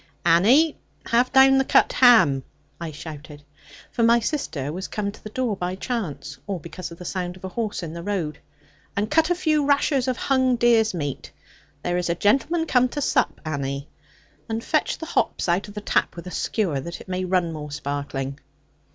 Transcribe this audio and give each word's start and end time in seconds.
'Annie, 0.25 0.79
have 1.05 1.31
down 1.31 1.59
the 1.59 1.63
cut 1.63 1.93
ham,' 1.93 2.41
I 2.79 2.89
shouted, 2.91 3.43
for 3.91 4.01
my 4.01 4.19
sister 4.19 4.73
was 4.73 4.87
come 4.87 5.11
to 5.11 5.23
the 5.23 5.29
door 5.29 5.55
by 5.55 5.75
chance, 5.75 6.39
or 6.47 6.59
because 6.59 6.89
of 6.89 6.97
the 6.97 7.05
sound 7.05 7.37
of 7.37 7.43
a 7.45 7.49
horse 7.49 7.83
in 7.83 7.93
the 7.93 8.01
road, 8.01 8.39
'and 8.97 9.11
cut 9.11 9.29
a 9.29 9.35
few 9.35 9.63
rashers 9.63 10.07
of 10.07 10.17
hung 10.17 10.55
deer's 10.55 10.95
meat. 10.95 11.31
There 11.83 11.97
is 11.99 12.09
a 12.09 12.15
gentleman 12.15 12.65
come 12.65 12.89
to 12.89 12.99
sup, 12.99 13.39
Annie. 13.45 13.89
And 14.49 14.63
fetch 14.63 14.97
the 14.97 15.05
hops 15.05 15.47
out 15.47 15.67
of 15.67 15.75
the 15.75 15.81
tap 15.81 16.15
with 16.15 16.25
a 16.25 16.31
skewer 16.31 16.79
that 16.79 16.99
it 16.99 17.07
may 17.07 17.23
run 17.23 17.53
more 17.53 17.69
sparkling.' 17.69 18.39